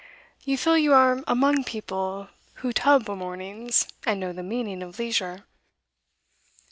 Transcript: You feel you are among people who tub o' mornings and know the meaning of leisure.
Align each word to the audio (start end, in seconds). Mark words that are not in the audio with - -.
You 0.43 0.57
feel 0.57 0.79
you 0.79 0.95
are 0.95 1.21
among 1.27 1.63
people 1.63 2.29
who 2.55 2.73
tub 2.73 3.07
o' 3.07 3.15
mornings 3.15 3.87
and 4.03 4.19
know 4.19 4.33
the 4.33 4.41
meaning 4.41 4.81
of 4.81 4.97
leisure. 4.97 5.45